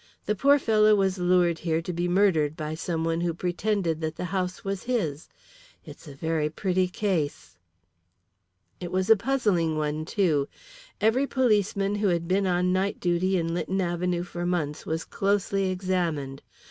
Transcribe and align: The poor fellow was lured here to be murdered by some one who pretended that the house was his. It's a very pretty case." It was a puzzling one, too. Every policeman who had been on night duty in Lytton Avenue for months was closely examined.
The 0.25 0.33
poor 0.35 0.57
fellow 0.57 0.95
was 0.95 1.19
lured 1.19 1.59
here 1.59 1.79
to 1.79 1.93
be 1.93 2.07
murdered 2.07 2.57
by 2.57 2.73
some 2.73 3.03
one 3.03 3.21
who 3.21 3.35
pretended 3.35 4.01
that 4.01 4.15
the 4.15 4.25
house 4.33 4.63
was 4.65 4.81
his. 4.85 5.29
It's 5.85 6.07
a 6.07 6.15
very 6.15 6.49
pretty 6.49 6.87
case." 6.87 7.55
It 8.79 8.91
was 8.91 9.11
a 9.11 9.15
puzzling 9.15 9.77
one, 9.77 10.05
too. 10.05 10.47
Every 10.99 11.27
policeman 11.27 11.93
who 11.93 12.07
had 12.07 12.27
been 12.27 12.47
on 12.47 12.73
night 12.73 12.99
duty 12.99 13.37
in 13.37 13.53
Lytton 13.53 13.79
Avenue 13.79 14.23
for 14.23 14.43
months 14.43 14.87
was 14.87 15.05
closely 15.05 15.69
examined. 15.69 16.41